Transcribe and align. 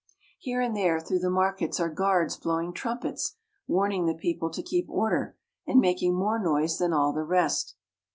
Here 0.39 0.61
and 0.61 0.75
there 0.75 0.99
through 0.99 1.19
the 1.19 1.29
markets 1.29 1.79
are 1.79 1.87
guards 1.87 2.35
blowing 2.35 2.73
trumpets, 2.73 3.35
warning 3.67 4.07
the 4.07 4.15
people 4.15 4.49
to 4.49 4.63
keep 4.63 4.89
order, 4.89 5.37
and 5.67 5.79
making 5.79 6.15
more 6.15 6.39
noise 6.39 6.79
than 6.79 6.91
all 6.91 7.13
the 7.13 7.21
rest. 7.21 7.75